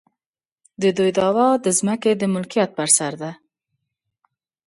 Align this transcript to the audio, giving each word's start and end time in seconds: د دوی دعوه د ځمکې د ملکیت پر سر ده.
د 0.81 0.83
دوی 0.97 1.11
دعوه 1.17 1.47
د 1.65 1.67
ځمکې 1.79 2.11
د 2.17 2.23
ملکیت 2.33 2.69
پر 2.77 2.89
سر 2.97 3.13
ده. 3.21 3.31